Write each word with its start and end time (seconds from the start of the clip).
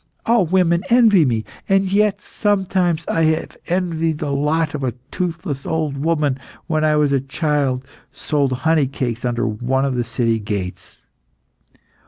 All 0.25 0.47
women 0.47 0.83
envy 0.89 1.25
me, 1.25 1.45
and 1.69 1.91
yet 1.91 2.21
sometimes 2.21 3.05
I 3.07 3.21
have 3.25 3.55
envied 3.67 4.17
the 4.17 4.31
lot 4.31 4.73
of 4.73 4.83
a 4.83 4.95
toothless 5.11 5.63
old 5.63 5.95
woman 5.95 6.37
who, 6.37 6.41
when 6.65 6.83
I 6.83 6.95
was 6.95 7.11
a 7.11 7.21
child, 7.21 7.85
sold 8.11 8.51
honey 8.65 8.87
cakes 8.87 9.23
under 9.23 9.45
one 9.47 9.85
of 9.85 9.93
the 9.93 10.03
city 10.03 10.39
gates. 10.39 11.03